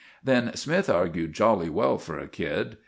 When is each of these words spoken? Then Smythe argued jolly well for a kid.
Then 0.23 0.55
Smythe 0.55 0.89
argued 0.89 1.33
jolly 1.33 1.69
well 1.69 1.99
for 1.99 2.17
a 2.17 2.27
kid. 2.27 2.77